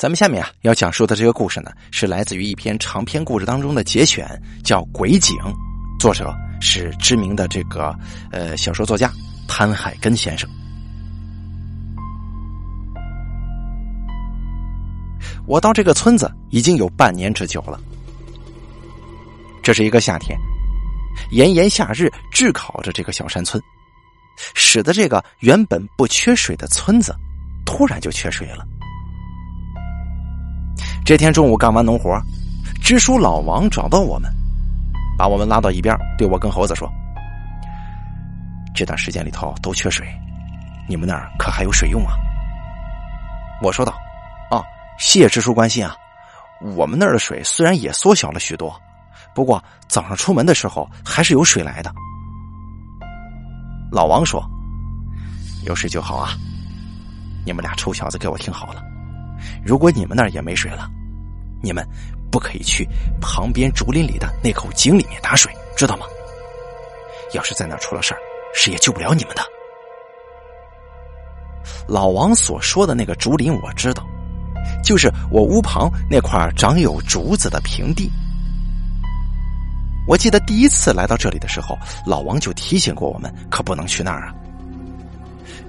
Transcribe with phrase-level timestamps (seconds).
[0.00, 4.26] 咱们下面啊要讲述的这个故事呢，是来自于一篇长篇故事当中的节选，
[4.64, 5.36] 叫《鬼井》，
[6.00, 7.94] 作者是知名的这个
[8.32, 9.12] 呃小说作家
[9.46, 10.48] 潘海根先生。
[15.46, 17.78] 我到这个村子已经有半年之久了。
[19.62, 20.34] 这是一个夏天，
[21.30, 23.62] 炎炎夏日炙烤着这个小山村，
[24.54, 27.14] 使得这个原本不缺水的村子，
[27.66, 28.66] 突然就缺水了。
[31.04, 32.20] 这天中午干完农活，
[32.80, 34.30] 支书老王找到我们，
[35.18, 36.88] 把我们拉到一边，对我跟猴子说
[38.74, 40.06] ：“这段时间里头都缺水，
[40.88, 42.12] 你们那儿可还有水用啊？”
[43.60, 43.92] 我说道
[44.50, 44.62] ：“啊，
[44.98, 45.96] 谢支书关心啊，
[46.76, 48.72] 我们那儿的水虽然也缩小了许多，
[49.34, 51.92] 不过早上出门的时候还是有水来的。”
[53.90, 54.40] 老王说
[55.66, 56.30] ：“有水就好啊，
[57.44, 58.84] 你们俩臭小子给我听好了。”
[59.64, 60.88] 如果你们那儿也没水了，
[61.62, 61.86] 你们
[62.30, 62.88] 不可以去
[63.20, 66.06] 旁边竹林里的那口井里面打水，知道吗？
[67.34, 68.20] 要是在那儿出了事儿，
[68.54, 69.42] 谁也救不了你们的。
[71.86, 74.04] 老王所说的那个竹林我知道，
[74.82, 78.10] 就是我屋旁那块长有竹子的平地。
[80.08, 84.34] 我记得第一次来到这里的时候，老王就提醒过我们，可不能去那儿啊。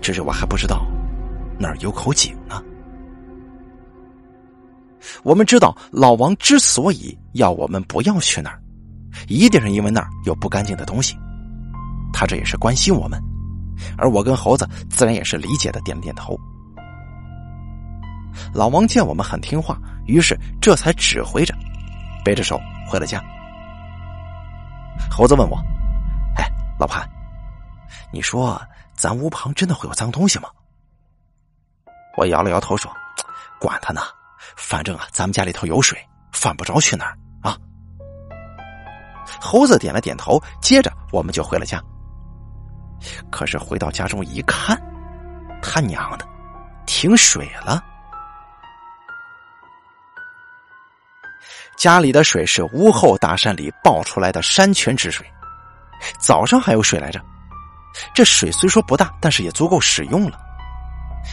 [0.02, 0.88] 只是我还不知道
[1.60, 2.64] 那儿有口井呢。
[5.24, 8.62] 我们知道老王之所以要我们不要去那儿，
[9.28, 11.16] 一定是因为那儿有不干净的东西。
[12.14, 13.20] 他这也是关心我们，
[13.98, 16.38] 而我跟猴子自然也是理解的，点了点头。
[18.54, 21.56] 老王见我们很听话，于是这才指挥着，
[22.24, 23.24] 背着手回了家。
[25.10, 25.58] 猴子问我
[26.38, 26.46] ：“哎，
[26.80, 27.08] 老潘，
[28.12, 28.62] 你说
[28.94, 30.50] 咱屋旁真的会有脏东西吗？”
[32.18, 32.92] 我摇了摇头说
[33.60, 34.02] ：“管他呢。”
[34.56, 35.98] 反正啊，咱们家里头有水，
[36.32, 37.58] 犯不着去哪儿啊。
[39.40, 41.82] 猴子点了点头，接着我们就回了家。
[43.32, 44.80] 可是回到家中一看，
[45.62, 46.28] 他娘的，
[46.86, 47.84] 停水了！
[51.76, 55.26] 家里的水是屋后大山里爆出来的山泉之水，
[56.20, 57.20] 早上还有水来着。
[58.14, 60.40] 这水虽说不大，但是也足够使用了。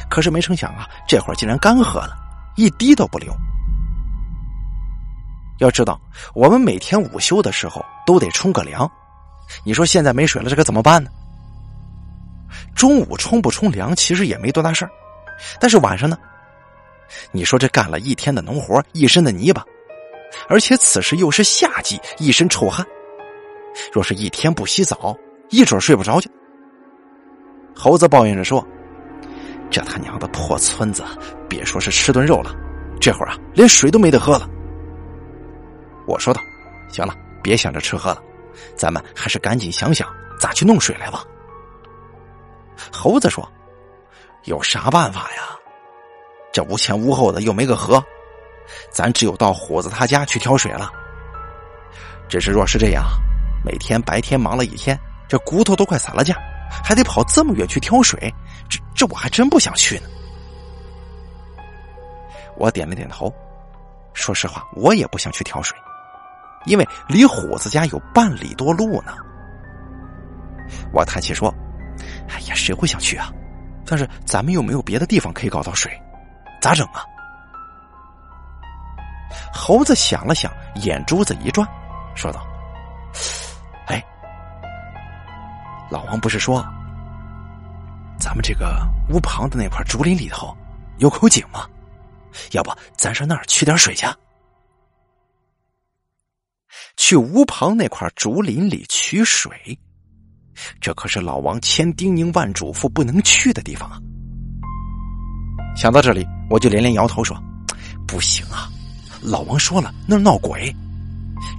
[0.09, 2.17] 可是没成想啊，这会儿竟然干涸了。
[2.59, 3.33] 一滴都不留。
[5.61, 6.01] 要知道，
[6.35, 8.91] 我们每天午休的时候都得冲个凉。
[9.65, 11.09] 你说现在没水了，这可怎么办呢？
[12.75, 14.91] 中午冲不冲凉其实也没多大事儿，
[15.61, 16.19] 但是晚上呢？
[17.31, 19.65] 你说这干了一天的农活，一身的泥巴，
[20.49, 22.85] 而且此时又是夏季，一身臭汗。
[23.93, 25.17] 若是一天不洗澡，
[25.51, 26.29] 一准睡不着觉。
[27.73, 28.67] 猴子抱怨着说。
[29.71, 31.05] 这他娘的破村子，
[31.49, 32.55] 别说是吃顿肉了，
[33.01, 34.49] 这会儿啊，连水都没得喝了。
[36.07, 36.41] 我说道
[36.91, 38.23] ：“行了，别想着吃喝了，
[38.75, 40.09] 咱们还是赶紧想想
[40.41, 41.23] 咋去弄水来吧。”
[42.91, 43.47] 猴子说
[44.45, 45.43] ：“有啥办法呀？
[46.51, 48.03] 这无前无后的又没个河，
[48.91, 50.91] 咱只有到虎子他家去挑水了。
[52.27, 53.05] 只是若是这样，
[53.63, 56.35] 每天白天忙了一天，这骨头都快散了架。”
[56.71, 58.33] 还得跑这么远去挑水，
[58.69, 60.09] 这这我还真不想去呢。
[62.57, 63.33] 我点了点头，
[64.15, 65.77] 说实话，我也不想去挑水，
[66.67, 69.15] 因为离虎子家有半里多路呢。
[70.93, 71.55] 我叹气说
[72.29, 73.33] ：“哎呀，谁会想去啊？
[73.87, 75.91] 但是咱们又没有别的地方可以搞到水，
[76.61, 77.05] 咋整啊？”
[79.53, 81.69] 猴子想了想，眼珠子一转，
[82.15, 82.45] 说道。
[85.91, 86.65] 老王不是说，
[88.19, 90.57] 咱们这个屋旁的那块竹林里头
[90.99, 91.67] 有口井吗？
[92.53, 94.07] 要不咱上那儿取点水去？
[96.97, 99.79] 去屋旁那块竹林里取水，
[100.81, 103.99] 这可是老王千叮咛万嘱咐不能去的地方啊！
[105.75, 107.41] 想到这里，我就连连摇头说
[108.07, 108.69] ：“不行啊！
[109.23, 110.75] 老王说了，那儿闹鬼，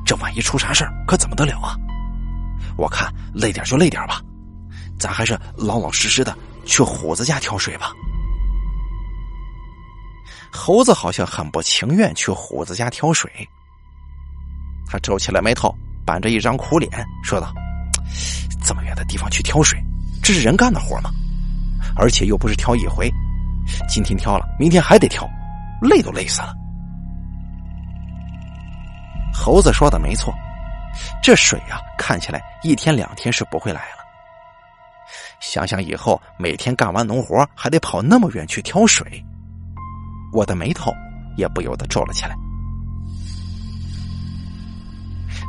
[0.05, 1.75] 这万一出啥事，可怎么得了啊？”
[2.79, 4.21] 我看累点就累点吧，
[4.97, 6.35] 咱还是老老实实的
[6.65, 7.91] 去虎子家挑水吧。
[10.49, 13.29] 猴子好像很不情愿去虎子家挑水，
[14.87, 16.89] 他皱起了眉头，板着一张苦脸，
[17.21, 17.53] 说道
[18.65, 19.77] ：“这么远的地方去挑水，
[20.23, 21.11] 这是人干的活吗？
[21.95, 23.11] 而且又不是挑一回，
[23.89, 25.29] 今天挑了，明天还得挑，
[25.81, 26.55] 累都累死了。”
[29.33, 30.33] 猴子说的没错。
[31.21, 33.99] 这水呀，看起来一天两天是不会来了。
[35.39, 39.23] 想想以后每天干完农活还得跑那么远去挑水，
[40.33, 40.91] 我的眉头
[41.37, 42.35] 也不由得皱了起来。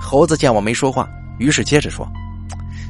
[0.00, 1.08] 猴子见我没说话，
[1.38, 2.08] 于是接着说：“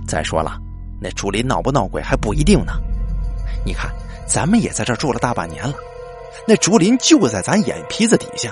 [0.06, 0.59] 再说了，
[1.01, 2.73] 那竹林闹不闹鬼还不一定呢。
[3.65, 3.91] 你看，
[4.27, 5.75] 咱们也在这住了大半年了，
[6.47, 8.51] 那竹林就在咱眼皮子底下，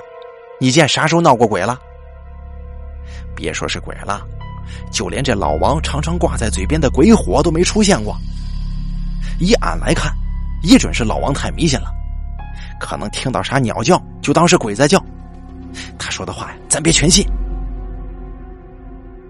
[0.60, 1.78] 你见啥时候闹过鬼了？
[3.38, 4.20] 别说是鬼了，
[4.90, 8.16] 就连这老王常常挂在嘴边的鬼火都没出现过。
[9.38, 10.12] 以俺来看，
[10.60, 11.88] 一准是老王太迷信了，
[12.80, 15.00] 可能听到啥鸟叫就当是鬼在叫。
[15.96, 17.24] 他说的话呀，咱别全信。”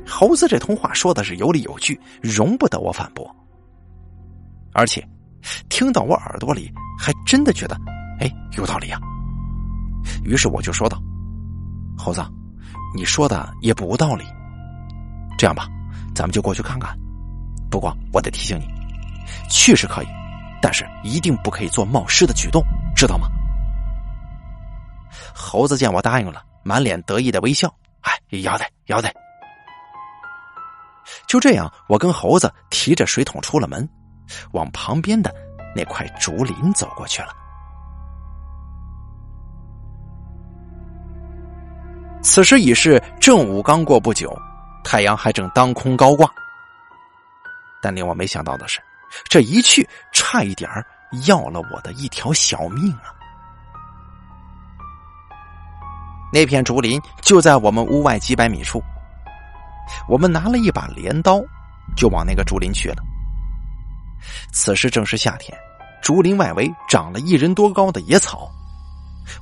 [0.09, 3.31] 猴子这通话说的是有理有据，容不得我反驳。
[4.73, 5.07] 而且，
[5.69, 7.77] 听到我耳朵里，还真的觉得，
[8.21, 8.99] 哎，有道理啊。
[10.25, 10.99] 于是我就说道
[11.95, 12.23] ：“猴子，
[12.95, 14.25] 你说的也不无道理。
[15.37, 15.69] 这样吧，
[16.15, 16.97] 咱们就过去看看。
[17.71, 18.67] 不过我得提醒你，
[19.51, 20.07] 去是可以，
[20.61, 22.63] 但是一定不可以做冒失的举动，
[22.97, 23.29] 知道吗？”
[25.35, 29.13] 猴子见我答应了，满脸得意的微笑：“哎，要得，要得。”
[31.29, 33.89] 就这样，我跟猴子提着水桶出了门，
[34.53, 35.35] 往旁边的
[35.75, 37.29] 那块竹林走过去了。
[42.23, 44.37] 此时已是正午刚过不久，
[44.85, 46.29] 太阳还正当空高挂。
[47.81, 48.81] 但令我没想到的是，
[49.29, 50.69] 这一去差一点
[51.27, 53.15] 要了我的一条小命啊！
[56.33, 58.83] 那片竹林就在我们屋外几百米处。
[60.09, 61.41] 我们拿了一把镰刀，
[61.97, 62.97] 就往那个竹林去了。
[64.53, 65.57] 此时正是夏天，
[66.03, 68.51] 竹林外围长了一人多高的野草，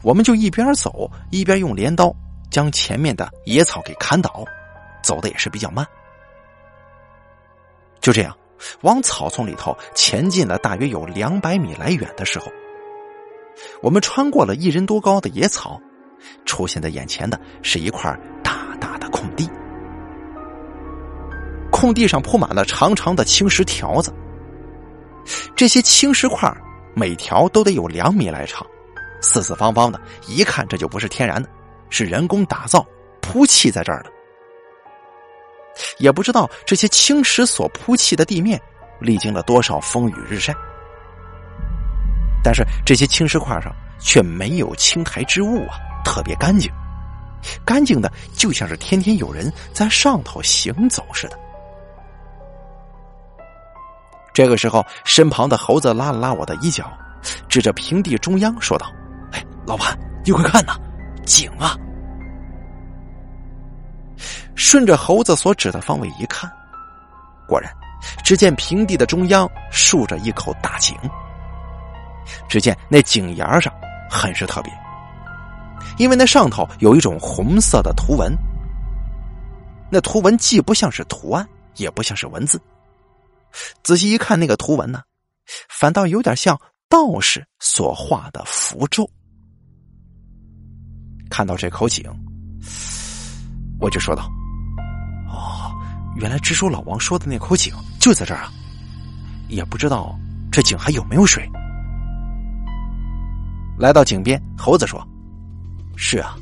[0.02, 2.14] 我们就一边走一边用镰刀
[2.50, 4.44] 将前面的野草给砍倒，
[5.02, 5.87] 走的也是比较慢。
[8.00, 8.37] 就这样，
[8.82, 12.46] 往草丛里头前进了大约有两百米来远的时候，
[13.82, 15.81] 我们穿过了一人多高的野草，
[16.44, 19.48] 出现在眼前的是一块大大的空地。
[21.70, 24.14] 空地上铺满了长长的青石条子，
[25.54, 26.50] 这些青石块
[26.94, 28.66] 每条都得有两米来长，
[29.20, 31.48] 四四方方的，一看这就不是天然的，
[31.91, 32.87] 是人工打造
[33.21, 34.11] 铺砌在这儿的。
[35.99, 38.61] 也不知道这些青石所铺砌的地面
[38.99, 40.55] 历经了多少风雨日晒，
[42.43, 46.73] 但是这些青石块上却没有青苔之物啊，特别干净，
[47.65, 51.39] 干净的就像是天天有人在上头行走似的。
[54.32, 56.91] 这个时候，身旁的猴子拉了拉我的衣角，
[57.49, 58.91] 指着平地中央说道
[59.32, 60.79] ：“哎，老板，你快看呐，
[61.26, 61.76] 井啊！”
[64.56, 66.50] 顺着猴子所指的方位一看，
[67.46, 67.70] 果然，
[68.25, 70.96] 只见平地的中央竖着一口大井。
[72.49, 73.73] 只见那井沿上
[74.11, 74.73] 很是特别，
[75.99, 78.34] 因为那上头有一种红色的图文。
[79.90, 81.46] 那图文既不像是图案，
[81.76, 82.61] 也不像是文字。
[83.84, 85.02] 仔细一看，那个图文呢，
[85.69, 86.58] 反倒有点像
[86.88, 89.08] 道士所画的符咒。
[91.28, 92.05] 看到这口井，
[93.81, 94.31] 我就说道
[95.28, 95.75] ：“哦，
[96.17, 98.52] 原来支书老王说的那口井就在这儿啊！
[99.49, 100.19] 也不知道
[100.50, 101.49] 这井还有没有水。”
[103.78, 105.06] 来到井边，猴子说
[105.96, 106.37] ：“是啊，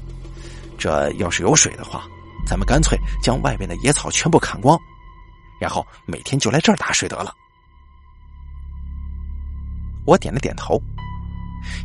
[0.79, 2.05] 这要是有水的话，
[2.47, 4.79] 咱们干脆将外边的野草全部砍光。”
[5.61, 7.35] 然后每天就来这儿打水得了。
[10.05, 10.81] 我点了点头。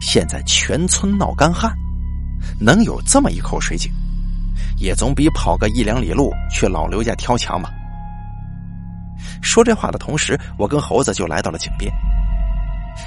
[0.01, 1.73] 现在全村闹干旱，
[2.59, 3.91] 能有这么一口水井，
[4.77, 7.71] 也总比跑个一两里路去老刘家挑强吧。
[9.41, 11.91] 说这话的同时，我跟猴子就来到了井边。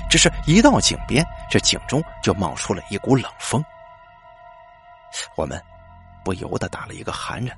[0.08, 3.62] 只是一到井边，这井中就冒出了一股冷风，
[5.36, 5.60] 我们
[6.24, 7.56] 不由得打了一个寒颤。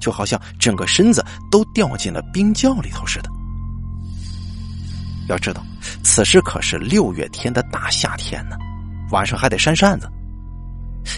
[0.00, 3.30] 就好像整个身子都掉进了冰窖里头似的。
[5.28, 5.62] 要知道，
[6.02, 8.56] 此时可是六月天的大夏天呢，
[9.10, 10.10] 晚上还得扇扇子。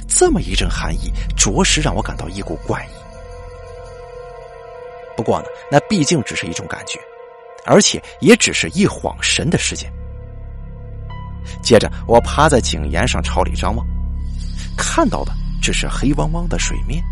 [0.08, 2.88] 这么一阵寒意，着实让我感到一股怪异。
[5.16, 7.00] 不过呢，那毕竟只是一种感觉，
[7.64, 9.90] 而且也只是一晃神的时间。
[11.62, 13.86] 接着，我趴在井沿上朝里张望，
[14.76, 17.02] 看到的只是黑汪汪的水面。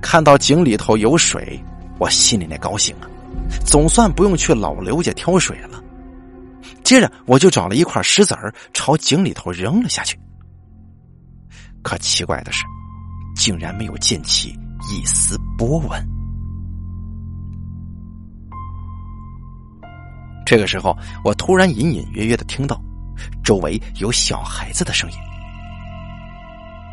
[0.00, 1.58] 看到井里头有水，
[1.98, 3.08] 我心里那高兴啊，
[3.64, 5.82] 总算不用去老刘家挑水了。
[6.84, 10.16] 接着，我就找了一块石子儿朝井里头扔了下去。
[11.82, 12.64] 可奇怪的是，
[13.34, 14.56] 竟然没有溅起
[14.90, 16.08] 一丝波纹。
[20.46, 22.78] 这个时候，我突然隐隐约约的听到
[23.42, 25.16] 周围有小孩子的声音，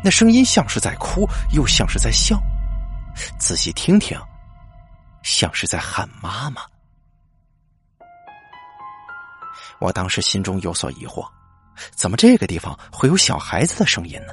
[0.02, 2.40] 那声音像是在哭，又像是在笑。
[3.38, 4.18] 仔细听听，
[5.22, 6.62] 像是在喊妈妈。
[9.82, 11.28] 我当时心中有所疑惑，
[11.90, 14.32] 怎么这个地方会有小孩子的声音呢？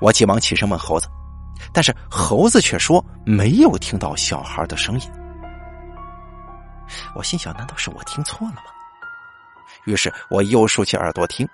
[0.00, 1.06] 我急忙起身问猴子，
[1.72, 5.08] 但是猴子却说没有听到小孩的声音。
[7.14, 8.62] 我心想，难道是我听错了吗？
[9.84, 11.48] 于是我又竖起耳朵听，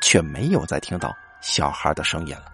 [0.00, 1.12] 却没有再听到
[1.42, 2.44] 小孩的声音了。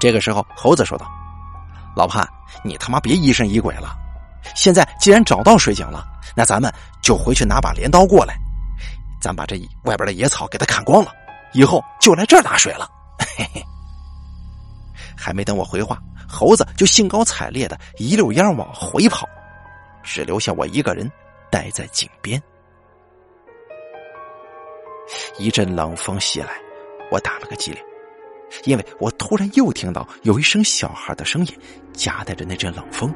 [0.00, 1.06] 这个时候，猴子说道
[1.94, 2.26] ：“老潘，
[2.64, 4.05] 你他妈别疑神疑鬼了。
[4.54, 6.72] 现在既然找到水井了，那咱们
[7.02, 8.36] 就回去拿把镰刀过来，
[9.20, 11.12] 咱把这外边的野草给它砍光了，
[11.52, 12.88] 以后就来这儿打水了。”
[13.36, 13.62] 嘿嘿。
[15.16, 15.98] 还没等我回话，
[16.28, 19.26] 猴子就兴高采烈的一溜烟往回跑，
[20.02, 21.10] 只留下我一个人
[21.50, 22.40] 待在井边。
[25.38, 26.50] 一阵冷风袭来，
[27.10, 27.82] 我打了个激灵。
[28.64, 31.60] 因为我突然又听到有一声小孩的声音，
[31.92, 33.12] 夹带着那阵冷风，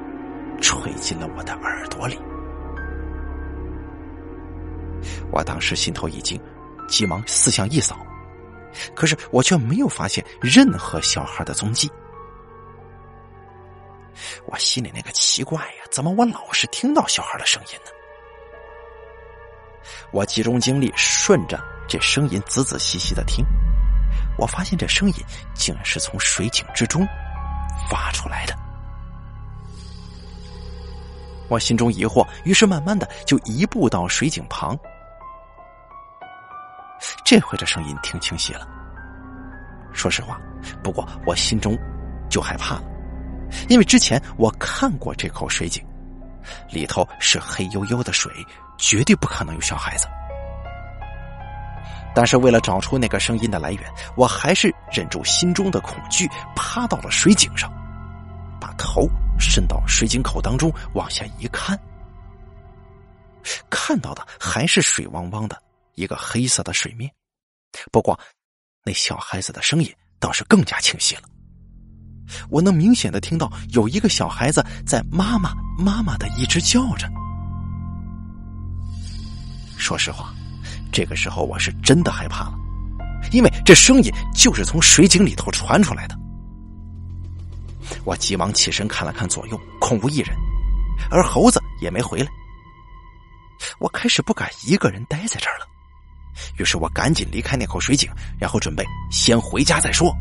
[0.60, 2.18] 吹进了我的耳朵里。
[5.32, 6.40] 我当时心头一惊，
[6.88, 7.96] 急忙四下一扫，
[8.94, 11.90] 可是我却没有发现任何小孩的踪迹。
[14.46, 17.90] 我心里那个奇怪呀，怎么我老是听到小孩的声音呢？
[20.12, 23.44] 我集中精力，顺着这声音仔仔细细的听。
[24.36, 25.14] 我发现这声音
[25.54, 27.06] 竟然是从水井之中
[27.88, 28.54] 发出来的，
[31.50, 34.78] 我心中疑惑，于是慢慢的就移步到水井旁。
[37.24, 38.66] 这回这声音听清晰了。
[39.92, 40.40] 说实话，
[40.82, 41.76] 不过我心中
[42.28, 42.84] 就害怕了，
[43.68, 45.84] 因为之前我看过这口水井，
[46.70, 48.30] 里头是黑黝黝的水，
[48.78, 50.06] 绝对不可能有小孩子。
[52.14, 53.82] 但是为了找出那个声音的来源，
[54.14, 57.72] 我还是忍住心中的恐惧，趴到了水井上，
[58.60, 59.08] 把头
[59.40, 61.78] 伸到水井口当中，往下一看，
[63.70, 65.60] 看到的还是水汪汪的
[65.94, 67.10] 一个黑色的水面，
[67.90, 68.18] 不过
[68.84, 71.22] 那小孩子的声音倒是更加清晰了。
[72.48, 77.08] 我能明显的听到有一个小孩子在“妈妈，妈妈”的一直叫着。
[79.76, 80.32] 说实话。
[80.92, 82.58] 这个时候我是真的害怕了，
[83.30, 86.18] 因为这声音就是从水井里头传出来的。
[88.04, 90.36] 我急忙起身看了看左右，空无一人，
[91.10, 92.26] 而猴子也没回来。
[93.78, 95.66] 我开始不敢一个人待在这儿了，
[96.58, 100.14] 于是我赶紧离开那口水井，然后准备先回家再说。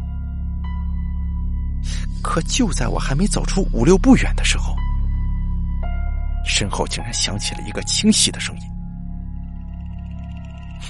[2.22, 4.76] 可就在我还没走出五六步远的时候，
[6.46, 8.62] 身后竟然响起了一个清晰的声音。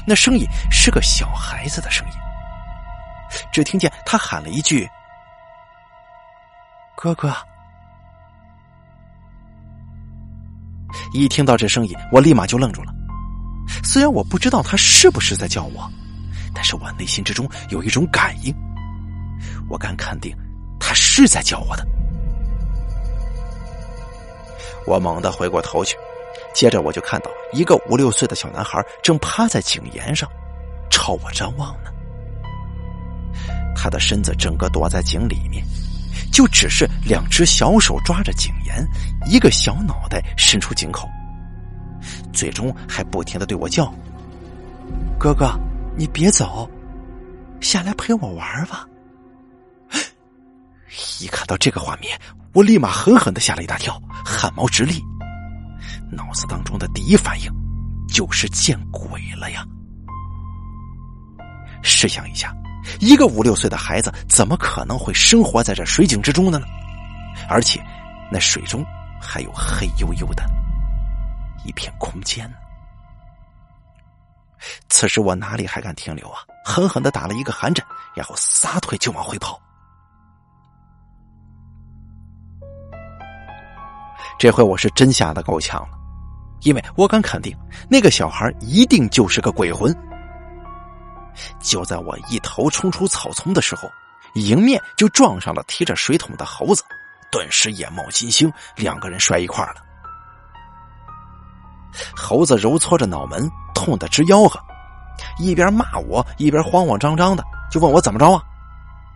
[0.07, 2.13] 那声音是个小孩子的声音，
[3.51, 4.89] 只听见他喊了一句
[6.99, 7.33] ：“哥哥。”
[11.13, 12.93] 一听到这声音，我立马就愣住了。
[13.83, 15.89] 虽然我不知道他是不是在叫我，
[16.53, 18.53] 但是我内心之中有一种感应，
[19.69, 20.35] 我敢肯定
[20.77, 21.87] 他是在叫我的。
[24.85, 25.95] 我猛地回过头去。
[26.53, 30.27] 接着我就看到一个五六岁的小男孩正趴在井沿上，
[30.89, 31.91] 朝我张望呢。
[33.75, 35.63] 他的身子整个躲在井里面，
[36.31, 38.85] 就只是两只小手抓着井沿，
[39.25, 41.09] 一个小脑袋伸出井口，
[42.31, 43.93] 最终还不停的对我叫
[45.19, 45.59] ：“哥哥，
[45.97, 46.69] 你别走，
[47.59, 48.87] 下来陪我玩吧。
[51.19, 52.19] ”一看到这个画面，
[52.53, 55.03] 我立马狠狠的吓了一大跳，汗毛直立。
[56.11, 57.51] 脑子当中的第一反应
[58.07, 59.65] 就是见鬼了呀！
[61.83, 62.53] 试想一下，
[62.99, 66.65] 一个五六岁的孩子怎么可能会生活在这水井之中的呢？
[67.47, 67.81] 而且，
[68.31, 68.85] 那水中
[69.21, 70.43] 还有黑黝黝的
[71.65, 72.51] 一片空间。
[74.89, 76.39] 此时我哪里还敢停留啊？
[76.65, 79.59] 狠狠的打了一个寒颤，然后撒腿就往回跑。
[84.37, 85.97] 这回我是真吓得够呛了。
[86.63, 87.57] 因为我敢肯定，
[87.89, 89.95] 那个小孩一定就是个鬼魂。
[91.59, 93.89] 就在我一头冲出草丛的时候，
[94.35, 96.83] 迎面就撞上了提着水桶的猴子，
[97.31, 99.75] 顿时眼冒金星，两个人摔一块了。
[102.15, 104.59] 猴子揉搓着脑门，痛得直吆喝，
[105.39, 108.43] 一边骂我，一边慌慌张张的就问我怎么着啊？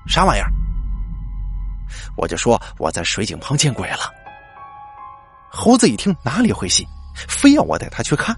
[0.08, 0.50] 啥玩意儿？
[2.18, 4.12] 我就说我在水井旁见鬼了。
[5.52, 6.86] 猴子一听，哪里会信？
[7.28, 8.36] 非要我带他去看，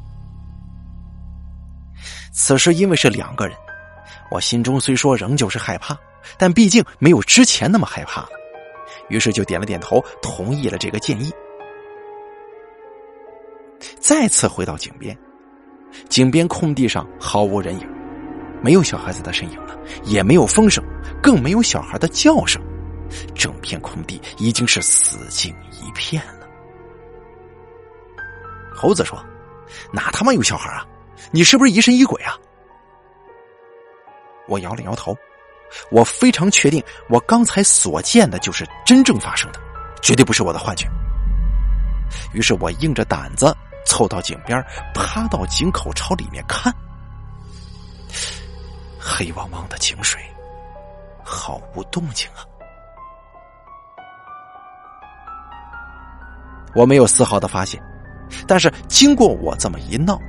[2.33, 3.57] 此时因为是两个人，
[4.35, 5.97] 我心中虽说仍旧是害怕，
[6.37, 8.29] 但毕竟没有之前那么害怕了，
[9.07, 11.31] 于是就点了点头，同意了这个建议。
[13.97, 15.17] 再次回到井边，
[16.09, 17.87] 井边空地上毫无人影，
[18.61, 19.73] 没有小孩子的身影了，
[20.03, 20.83] 也没有风声，
[21.23, 22.61] 更没有小孩的叫声，
[23.33, 26.45] 整片空地已经是死静一片了。
[28.75, 29.17] 猴子说
[29.93, 30.85] ：“哪他妈有小孩啊？
[31.31, 32.37] 你是不是疑神疑鬼啊？”
[34.47, 35.17] 我摇了摇头，
[35.91, 39.59] 我非常确定，我刚才所见的就是真正发生的，
[40.01, 40.87] 绝对不是我的幻觉。
[42.33, 43.55] 于是我硬着胆子。
[43.87, 46.73] 凑到井边，趴到井口朝里面看，
[48.99, 50.19] 黑汪汪的井水，
[51.23, 52.41] 毫无动静啊！
[56.73, 57.79] 我没有丝毫的发现，
[58.47, 60.19] 但是经过我这么一闹，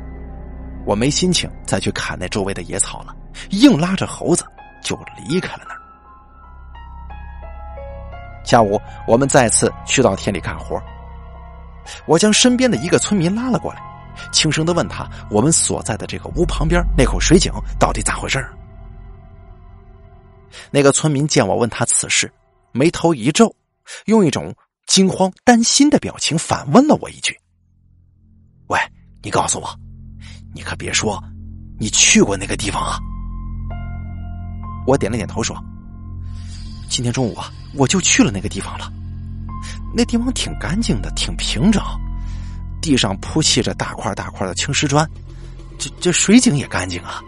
[0.84, 3.15] 我没心情再去砍那周围的野草了，
[3.50, 4.44] 硬拉着猴子
[4.82, 5.80] 就离开了那儿。
[8.44, 10.80] 下午，我们再次去到田里干活。
[12.06, 13.80] 我将身边的一个村民拉了过来，
[14.32, 18.44] 轻声的问他：“我们所在的这个屋旁边那口水井到底咋回事？”
[20.70, 22.32] 那个村民见我问他此事，
[22.72, 23.54] 眉头一皱，
[24.06, 24.54] 用一种
[24.86, 27.36] 惊慌担心的表情反问了我一句
[28.68, 28.78] ：“喂，
[29.22, 29.68] 你告诉我，
[30.54, 31.22] 你可别说
[31.78, 32.98] 你去过那个地方啊！”
[34.86, 35.56] 我点了点头说
[36.88, 38.92] ：“今天中午啊，我就去了那个地方了。”
[39.94, 41.82] 那地方挺干净的，挺平整，
[42.82, 45.08] 地上铺砌着大块大块的青石砖，
[45.78, 47.20] 这这水井也干净啊。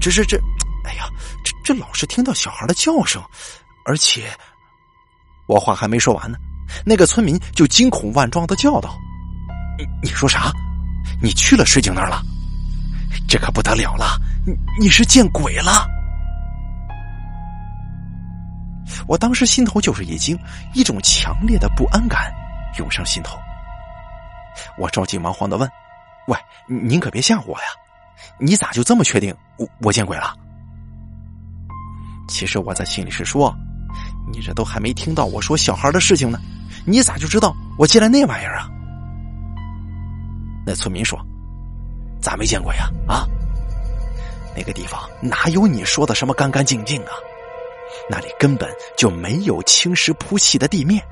[0.00, 0.36] 只是这，
[0.84, 1.04] 哎呀，
[1.44, 3.22] 这这老是听到小孩的叫声，
[3.84, 4.30] 而且，
[5.46, 6.36] 我话还没说完呢，
[6.84, 8.98] 那个村民就惊恐万状的叫道
[9.78, 10.50] ：“你你说啥？
[11.22, 12.20] 你去了水井那儿了？
[13.28, 14.20] 这可不得了了！
[14.44, 15.86] 你你是见鬼了！”
[19.06, 20.38] 我当时心头就是一惊，
[20.74, 22.32] 一种强烈的不安感
[22.78, 23.38] 涌上心头。
[24.76, 25.70] 我着急忙慌的问
[26.26, 27.66] ：“喂，您可别吓唬我呀！
[28.38, 30.34] 你咋就这么确定我我见鬼了？”
[32.28, 33.54] 其实我在心里是说
[34.32, 36.38] ：“你这都还没听到我说小孩的事情呢，
[36.84, 38.68] 你咋就知道我见了那玩意儿啊？”
[40.66, 41.18] 那村民说
[42.20, 42.90] ：“咋没见过呀？
[43.06, 43.26] 啊，
[44.56, 47.12] 那个地方哪有你说的什么干干净净啊？”
[48.08, 51.02] 那里根本就没有青石铺砌的地面，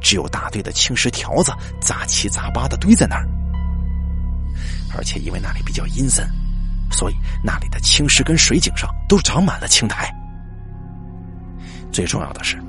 [0.00, 3.26] 只有大堆的青石条子杂七杂八的堆在那儿。
[4.94, 6.28] 而且因为那里比较阴森，
[6.90, 10.12] 所以那里的青石跟水井上都长满了青苔。
[11.90, 12.62] 最重要的是，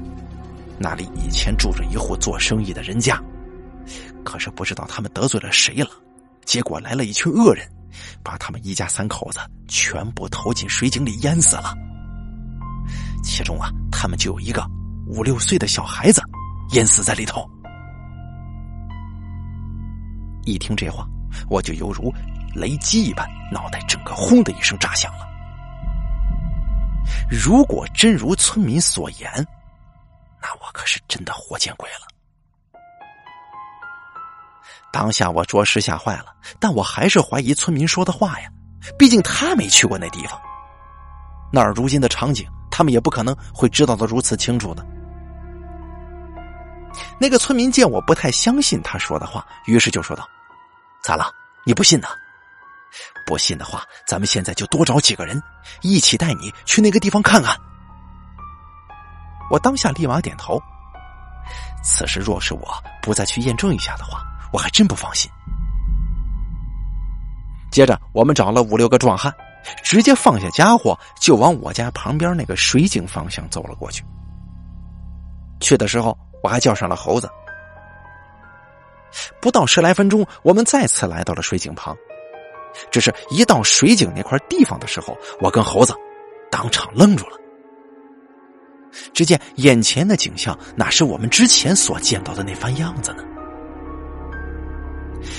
[0.77, 3.21] 那里以前住着一户做生意的人家，
[4.23, 5.89] 可是不知道他们得罪了谁了，
[6.45, 7.67] 结果来了一群恶人，
[8.23, 11.73] 把他们一家三口子全部投进水井里淹死了。
[13.23, 14.63] 其中啊，他们就有一个
[15.07, 16.21] 五六岁的小孩子
[16.71, 17.49] 淹死在里头。
[20.45, 21.07] 一听这话，
[21.49, 22.13] 我就犹如
[22.53, 25.25] 雷击一般，脑袋整个轰的一声炸响了。
[27.31, 29.31] 如果真如村民所言，
[30.41, 32.07] 那我可是真的活见鬼了。
[34.91, 36.25] 当下我着实吓坏了，
[36.59, 38.49] 但我还是怀疑村民说的话呀，
[38.99, 40.39] 毕竟他没去过那地方。
[41.51, 42.45] 那儿如今的场景。
[42.75, 44.83] 他们也不可能会知道的如此清楚的。
[47.19, 50.27] 那个村民见我不太相信他说的话，于是就说道
[51.05, 51.31] ：“咋了？
[51.67, 52.07] 你不信呢？
[53.27, 55.39] 不信的话，咱们现在就多找几个人，
[55.83, 57.55] 一起带你去那个地方看看。”
[59.51, 60.59] 我当下立马点头。
[61.83, 65.29] 此时若是我不再去验证一下的话，我还真不放心。
[67.69, 69.31] 接着，我们找了五六个壮汉。
[69.83, 74.03] 直接放下家伙，就往我家旁边那个水井方向走了过去。
[75.59, 77.29] 去的时候，我还叫上了猴子。
[79.39, 81.95] 不到十来分钟，我们再次来到了水井旁。
[82.89, 85.93] 只是一到水井那块地方的时候，我跟猴子
[86.49, 87.37] 当场愣住了。
[89.13, 93.23] 只见眼前的景象，哪是我们之前所见到的那番样子呢？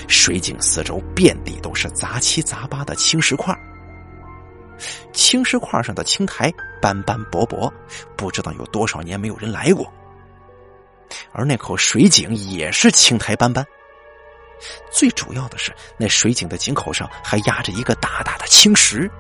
[0.08, 3.54] 水井四周遍地都是杂七杂八的青石块。
[5.12, 7.72] 青石块上的青苔斑斑驳驳，
[8.16, 9.92] 不知道有多少年没有人来过。
[11.32, 13.64] 而那口水井也是青苔斑斑。
[14.90, 19.10] 最主要的是，那水井的井口上还压着一个大大的青石。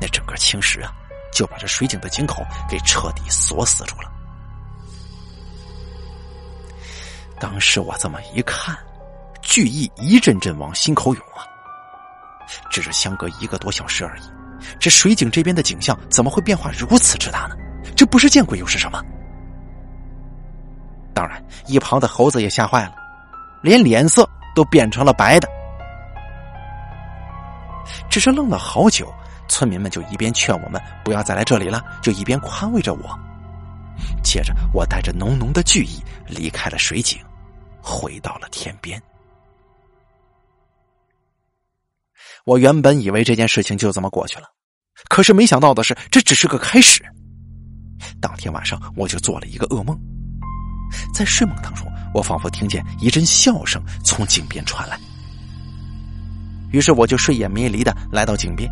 [0.00, 0.92] 那整个青石啊，
[1.32, 4.10] 就把这水井的井口给彻底锁死住了。
[7.38, 8.76] 当时我这么一看，
[9.42, 11.46] 惧意一阵阵往心口涌啊。
[12.70, 14.22] 只是相隔一个多小时而已，
[14.78, 17.56] 这水井这边的景象怎么会变化如此之大呢？
[17.96, 19.02] 这不是见鬼又是什么？
[21.14, 22.94] 当然，一旁的猴子也吓坏了，
[23.62, 25.48] 连脸色都变成了白的。
[28.08, 29.12] 只是愣了好久，
[29.48, 33.18] 村民们就一边劝我们不要再来这里了，就一边宽慰着我。
[34.22, 37.20] 接着，我带着浓浓的惧意离开了水井，
[37.82, 39.00] 回到了天边。
[42.44, 44.46] 我原本以为这件事情就这么过去了，
[45.08, 47.02] 可是没想到的是，这只是个开始。
[48.20, 49.96] 当天晚上，我就做了一个噩梦，
[51.14, 54.98] 在睡梦当中，我仿佛听见一阵笑声从井边传来。
[56.72, 58.68] 于是我就睡眼迷离的来到井边，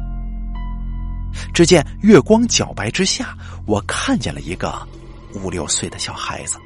[1.54, 4.84] 只见月光皎白之下，我看见了一个
[5.34, 6.58] 五六岁的小孩子，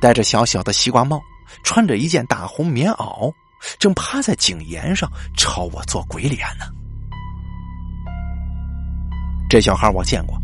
[0.00, 1.20] 戴着小小的西瓜帽，
[1.62, 3.32] 穿着一件大红棉袄，
[3.78, 6.66] 正趴在井沿上朝我做鬼脸呢。
[9.48, 10.36] 这小孩我见过，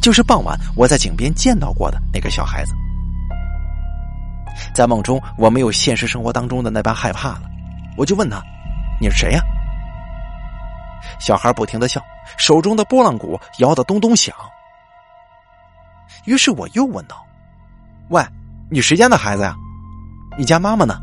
[0.00, 2.74] 就是傍晚我在井边见到过的那个小孩子。
[4.72, 7.42] 在梦中，我没有现实生活当中的那般害怕了，
[7.96, 8.40] 我就问他。
[9.00, 9.40] 你是谁呀？
[11.18, 12.00] 小孩不停的笑，
[12.38, 14.34] 手中的拨浪鼓摇得咚咚响。
[16.24, 17.26] 于是我又问道
[18.10, 18.24] ：“喂，
[18.70, 19.56] 你谁家的孩子呀？
[20.38, 21.00] 你家妈妈呢？”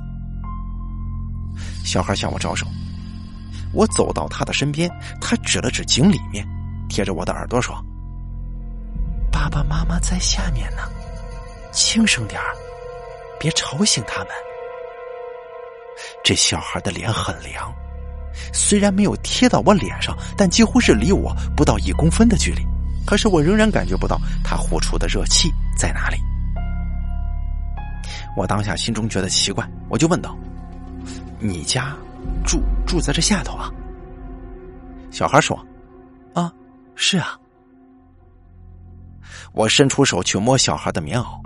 [1.91, 2.65] 小孩向我招手，
[3.73, 6.47] 我走到他的身边，他指了指井里面，
[6.87, 7.75] 贴着我的耳朵说
[9.29, 10.83] ：“爸爸妈妈在下面呢，
[11.73, 12.39] 轻声点
[13.37, 14.29] 别吵醒他们。”
[16.23, 17.69] 这小孩的脸很凉，
[18.53, 22.65] 虽然没有贴到我脸上，但几乎是离我不到一公分的距离。
[23.05, 26.15] 可是我仍然感觉不到他呼出的热气在哪里。
[28.37, 30.37] 我当下心中觉得奇怪，我就问道
[31.41, 31.93] ：“你家
[32.45, 33.69] 住住在这下头啊？”
[35.11, 35.59] 小孩说
[36.33, 36.49] ：“啊，
[36.95, 37.37] 是啊。”
[39.53, 41.41] 我伸出手去摸小孩的棉袄，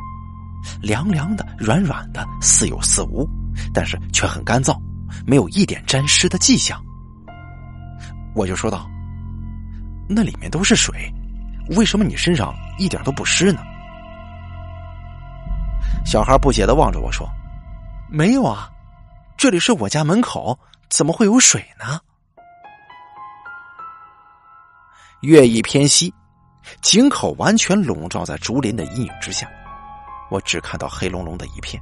[0.81, 3.27] 凉凉的、软软的，似有似无。
[3.73, 4.77] 但是却很干燥，
[5.25, 6.79] 没有一点沾湿的迹象。
[8.35, 8.89] 我就说道
[10.09, 11.09] ：“那里面都是水，
[11.77, 13.61] 为什么你身上一点都不湿呢？”
[16.05, 17.27] 小孩不解的望着我说
[18.11, 18.69] ：“没有啊，
[19.45, 20.57] 这里是我家门口，
[20.89, 21.99] 怎么会有水呢？”
[25.21, 26.11] 月已偏西，
[26.81, 29.47] 井口完全笼罩在竹林的阴影之下，
[30.31, 31.79] 我只看到黑隆隆的一片。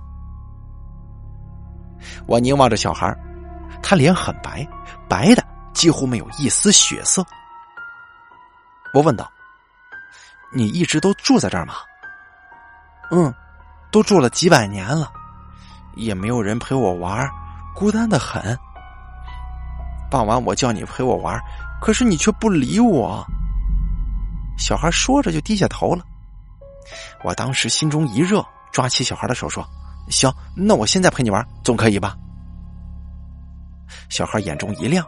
[2.28, 3.18] 我凝望着小孩，
[3.82, 4.68] 他脸很白，
[5.08, 5.42] 白的
[5.74, 7.26] 几乎没有一丝血色。
[8.94, 9.32] 我问道
[10.52, 11.76] ：“你一直都住在这儿吗
[13.10, 13.34] ？”“嗯，
[13.90, 15.10] 都住了几百年了，
[15.96, 17.26] 也没有人陪我玩，
[17.74, 18.58] 孤单的很。
[20.10, 21.40] 傍晚我叫你陪我玩，
[21.82, 23.26] 可是你却不理我。”
[24.58, 26.04] 小孩说着就低下头了。
[27.24, 29.66] 我当时心中一热，抓起小孩的手说。
[30.10, 32.16] 行，那我现在陪你玩，总可以吧？
[34.10, 35.06] 小孩眼中一亮，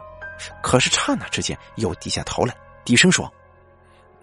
[0.62, 3.30] 可是刹那之间又低下头来，低声说：“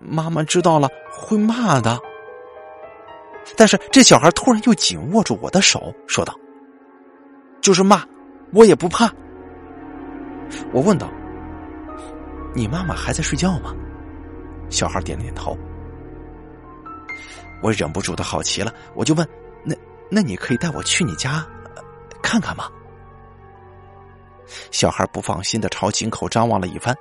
[0.01, 1.99] 妈妈知道了会骂的。”
[3.55, 6.33] 但是这小孩突然又紧握住我的手，说道
[7.61, 8.03] ：“就是骂，
[8.53, 9.11] 我也不怕。”
[10.71, 11.09] 我问道
[12.53, 13.73] ：“你妈妈还在睡觉吗？”
[14.69, 15.57] 小孩点点头。
[17.61, 19.27] 我忍不住的好奇了，我就问
[19.63, 19.75] ：“那？”
[20.15, 21.43] 那你可以带我去你家
[22.21, 22.69] 看看吗？
[24.69, 26.95] 小孩不放心的朝井口张望了一番，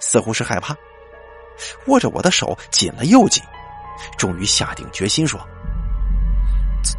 [0.00, 0.74] 似乎是害怕，
[1.86, 3.40] 握着我的手紧了又紧，
[4.18, 5.38] 终于下定决心说：“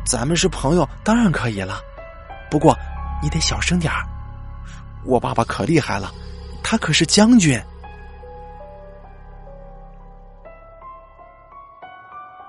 [0.07, 1.81] 咱们是朋友，当然可以了。
[2.49, 2.73] 不过
[3.21, 4.05] 你得小声点儿，
[5.03, 6.11] 我爸爸可厉害了，
[6.63, 7.59] 他可是将军。”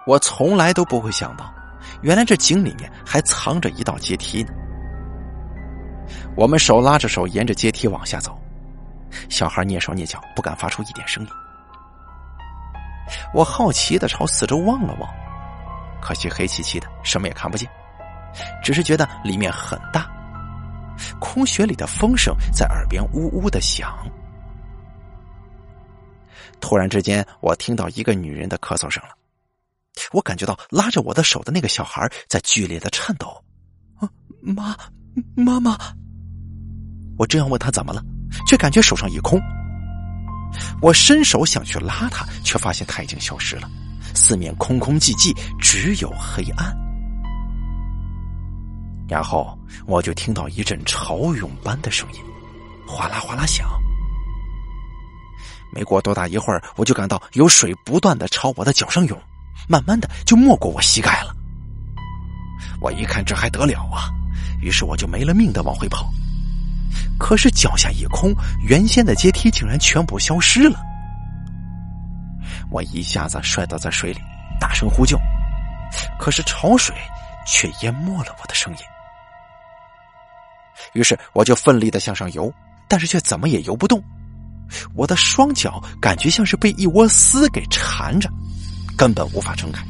[0.07, 1.53] 我从来都不会想到。
[2.03, 4.53] 原来这井里面还藏着一道阶梯呢。
[6.37, 8.39] 我们手拉着手，沿着阶梯往下走。
[9.29, 11.31] 小孩蹑手蹑脚，不敢发出一点声音。
[13.35, 15.11] 我好奇的朝四周望了望，
[16.01, 17.69] 可惜黑漆漆的，什么也看不见。
[18.63, 20.08] 只是觉得里面很大，
[21.21, 23.97] 空穴里的风声在耳边呜呜的响。
[26.61, 29.11] 突然之间，我听到一个女人的咳嗽声了。
[30.13, 33.43] 我感觉到拉着我的手的那个小孩在剧烈的颤抖，
[34.41, 34.77] 妈，
[35.35, 35.77] 妈妈！
[37.17, 38.03] 我正要问他怎么了，
[38.47, 39.41] 却感觉手上一空。
[40.81, 43.69] 我伸手想去拉他，却发现他已经消失了，
[44.15, 46.75] 四面空空寂寂，只有黑暗。
[49.09, 52.21] 然后我就听到一阵潮涌般的声音，
[52.87, 53.67] 哗啦哗啦响，
[55.73, 59.19] 没过多大一会儿，我就感到有水不断的朝我的脚上涌，
[59.67, 61.35] 慢慢的就没过我膝盖了。
[62.81, 64.11] 我一看这还得了啊，
[64.61, 66.09] 于是我就没了命的往回跑。
[67.19, 70.79] 可是脚下一空，原先的阶梯竟然全部消失了。
[72.71, 74.21] 我一下子摔倒在水里，
[74.61, 75.19] 大声呼救，
[76.21, 76.95] 可是潮水
[77.47, 78.79] 却淹没了我的声音。
[80.93, 82.53] 于是我就奋力的向上游，
[82.89, 84.03] 但是却怎么也游不动。
[84.95, 88.29] 我的双脚感觉像是被一窝丝给缠着，
[88.97, 89.83] 根本无法撑开。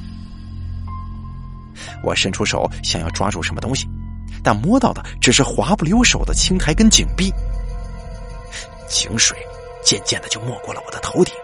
[2.03, 3.89] 我伸出手想要抓住什么东西，
[4.43, 7.33] 但摸到的只是滑不溜手的青苔跟井壁。
[8.89, 9.37] 井水
[9.85, 11.35] 渐渐的就没过了我的头顶，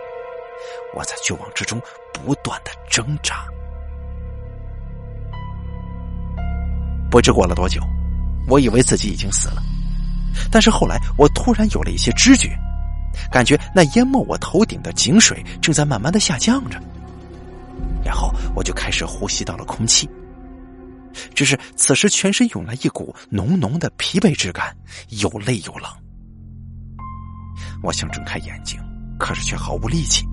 [0.94, 1.80] 我在绝望之中
[2.12, 3.44] 不断的挣扎。
[7.10, 7.80] 不知过了多久，
[8.48, 9.62] 我以为自己已经死了，
[10.50, 12.56] 但是后来我突然有了一些知觉。
[13.30, 16.80] 感觉那淹没我头顶的井水正在慢慢的下降着，
[18.04, 20.08] 然后我就开始呼吸到了空气。
[21.32, 24.76] 只是此时全身涌来一股浓浓的疲惫之感，
[25.10, 25.88] 又累又冷。
[27.84, 28.80] 我想睁开眼睛，
[29.16, 30.26] 可是却毫无力气。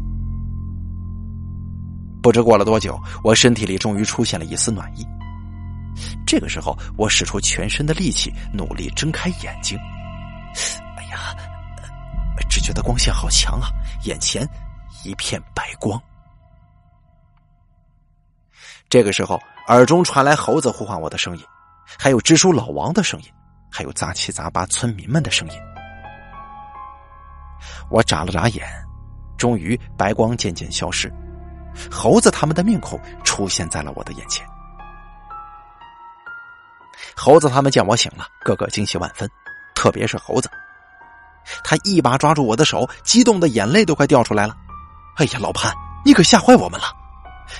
[2.23, 5.05] 不知过了多久，我身体里终于出现了一丝暖意。
[6.25, 9.77] 这个时候，我使出全身的力气，努力睁开眼睛。
[10.97, 11.35] 哎呀
[12.49, 13.69] 只觉得光线好强啊！
[14.03, 14.45] 眼前
[15.05, 16.01] 一片白光。
[18.89, 21.43] 这个时候，耳中传来猴子呼唤我的声音，
[21.97, 23.27] 还有支书老王的声音，
[23.71, 25.53] 还有杂七杂八村民们的声音。
[27.89, 28.67] 我眨了眨眼，
[29.37, 31.09] 终于白光渐渐消失，
[31.89, 34.45] 猴子他们的面孔出现在了我的眼前。
[37.15, 39.29] 猴子他们见我醒了，个个惊喜万分，
[39.75, 40.49] 特别是猴子。
[41.63, 44.55] 他一把抓住我的手，激动的眼泪都快掉出来了。
[45.17, 45.73] 哎呀，老潘，
[46.05, 46.85] 你可吓坏我们了！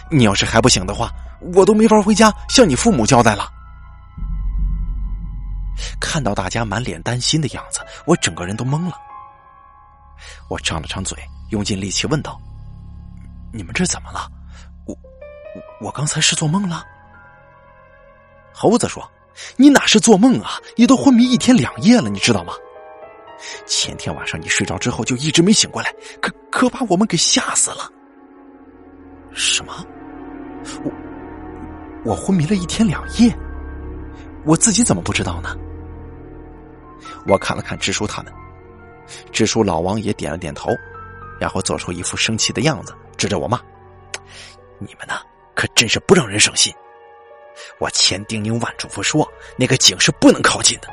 [0.10, 1.12] 你要是还不醒的话，
[1.54, 3.50] 我都没法回家向你父母交代了。
[6.00, 8.94] 看到大家满脸担心的样子，我整个人都懵了。
[10.48, 11.18] 我张了张嘴，
[11.50, 12.40] 用尽力气问道
[13.52, 14.30] ：“你们这怎么了？
[14.86, 14.94] 我
[15.56, 16.86] 我我刚才是做梦了？”
[18.54, 19.10] 猴子说
[19.56, 20.60] ：“你哪是做梦啊？
[20.76, 22.54] 你都昏迷一天两夜了，你知道吗？”
[23.66, 25.92] 前天晚上你睡着之后就一直没醒过来，
[26.22, 27.90] 可可把我们给吓死了。
[29.34, 29.86] 什么？
[30.84, 30.92] 我
[32.06, 33.36] 我昏迷了一天两夜，
[34.46, 35.56] 我自己怎么不知道呢？
[37.26, 38.32] 我看了看支书他们，
[39.32, 40.70] 支书老王也点了点头，
[41.40, 43.60] 然后做出一副生气的样子，指着我骂
[44.78, 45.16] ：“你们呢，
[45.56, 46.72] 可真是不让人省心！
[47.80, 50.88] 我千叮咛万嘱咐说，那个井是不能靠近的，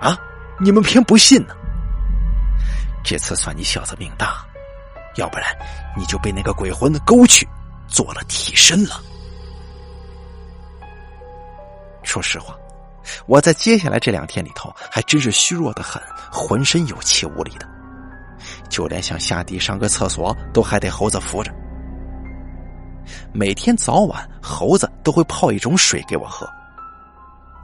[0.00, 0.16] 啊，
[0.60, 1.54] 你们偏不信呢。”
[3.04, 4.44] 这次算你小子命大，
[5.16, 5.46] 要不然
[5.96, 7.46] 你就被那个鬼魂勾去
[7.86, 9.00] 做了替身了。
[12.02, 12.56] 说实话，
[13.26, 17.68] 我在接下来这两天里头还真是虚弱的很，浑身有气无力的，
[18.70, 21.52] 就连想下地上个厕所都还得猴子扶着。
[23.32, 26.48] 每天早晚，猴子都会泡一种水给我喝。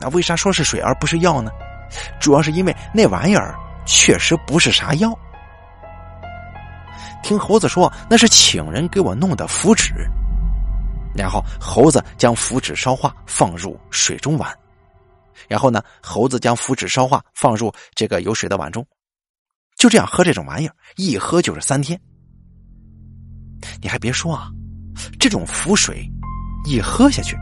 [0.00, 1.50] 那为啥说是水而不是药呢？
[2.20, 5.12] 主要是因为那玩意儿确实不是啥药。
[7.22, 9.92] 听猴子说，那是请人给我弄的符纸，
[11.14, 14.50] 然后猴子将符纸烧化，放入水中碗，
[15.48, 18.86] 然后呢，猴子将符纸烧化，放入这个有水的碗中，
[19.76, 22.00] 就这样喝这种玩意儿，一喝就是三天。
[23.82, 24.48] 你还别说啊，
[25.18, 26.08] 这种符水
[26.64, 27.36] 一喝下去，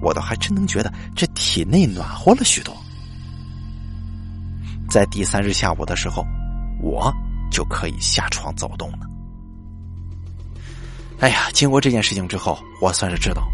[0.00, 2.76] 我倒还真能觉得这体内暖和了许多。
[4.88, 6.24] 在第三日下午的时候，
[6.80, 7.12] 我。
[7.52, 9.00] 就可以下床走动了。
[11.20, 13.46] 哎呀，经过这件事情之后，我算是知道，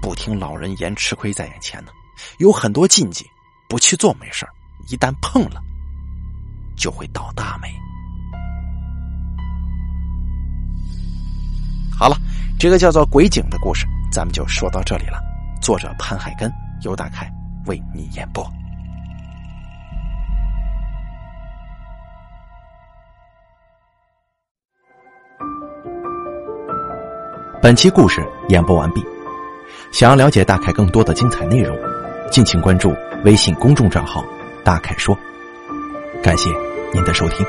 [0.00, 1.90] 不听老人言，吃亏在眼前呢。
[2.38, 3.26] 有很多禁忌，
[3.68, 4.46] 不去做没事
[4.88, 5.60] 一旦碰了，
[6.76, 7.68] 就会倒大霉。
[11.90, 12.16] 好了，
[12.58, 15.22] 这个叫做鬼井的故事，咱们就说到这里了。
[15.62, 17.30] 作者潘海根，由大凯
[17.66, 18.44] 为你演播。
[27.62, 29.04] 本期故事演播完毕。
[29.92, 31.78] 想要了解大凯更多的精彩内容，
[32.28, 32.92] 敬请关注
[33.24, 34.24] 微信公众账号
[34.64, 35.16] “大凯说”。
[36.24, 36.50] 感谢
[36.92, 37.46] 您的收听。